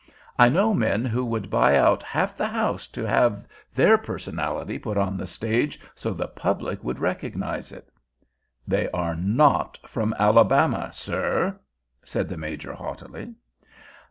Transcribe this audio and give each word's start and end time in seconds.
I 0.39 0.49
know 0.49 0.73
men 0.73 1.05
who 1.05 1.23
would 1.25 1.51
buy 1.51 1.77
out 1.77 2.01
half 2.01 2.35
the 2.35 2.47
house 2.47 2.87
to 2.87 3.05
have 3.07 3.47
their 3.75 3.99
personality 3.99 4.79
put 4.79 4.97
on 4.97 5.15
the 5.15 5.27
stage 5.27 5.79
so 5.93 6.11
the 6.11 6.25
public 6.27 6.83
would 6.83 6.97
recognize 6.97 7.71
it." 7.71 7.87
"They 8.67 8.89
are 8.89 9.13
not 9.13 9.77
from 9.85 10.15
Alabama, 10.17 10.91
sir," 10.91 11.59
said 12.01 12.29
the 12.29 12.37
Major 12.37 12.73
haughtily. 12.73 13.35